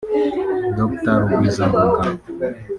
[0.79, 2.05] Dr Rugwizangoga